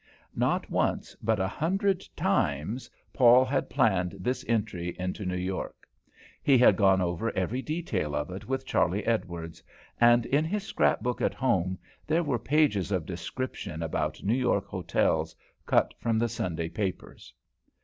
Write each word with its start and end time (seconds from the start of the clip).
Not 0.35 0.67
once, 0.71 1.15
but 1.21 1.39
a 1.39 1.47
hundred 1.47 2.03
times 2.15 2.89
Paul 3.13 3.45
had 3.45 3.69
planned 3.69 4.15
this 4.19 4.43
entry 4.47 4.95
into 4.97 5.27
New 5.27 5.37
York. 5.37 5.87
He 6.41 6.57
had 6.57 6.75
gone 6.75 7.01
over 7.01 7.31
every 7.37 7.61
detail 7.61 8.15
of 8.15 8.31
it 8.31 8.47
with 8.47 8.65
Charley 8.65 9.05
Edwards, 9.05 9.61
and 9.99 10.25
in 10.25 10.43
his 10.43 10.63
scrap 10.63 11.01
book 11.03 11.21
at 11.21 11.35
home 11.35 11.77
there 12.07 12.23
were 12.23 12.39
pages 12.39 12.91
of 12.91 13.05
description 13.05 13.83
about 13.83 14.23
New 14.23 14.33
York 14.33 14.65
hotels, 14.65 15.35
cut 15.67 15.93
from 15.99 16.17
the 16.17 16.29
Sunday 16.29 16.69
papers. 16.69 17.31